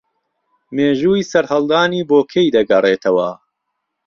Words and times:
مێژووی 0.75 1.27
سەرهەڵدانی 1.31 2.07
بۆ 2.09 2.19
کەی 2.31 2.53
دەگەڕێتەوە 2.55 3.29